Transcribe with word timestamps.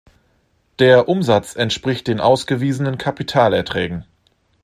Der 0.79 1.07
Umsatz 1.09 1.53
entspricht 1.55 2.07
den 2.07 2.19
ausgewiesenen 2.21 2.97
Kapitalerträgen. 2.97 4.07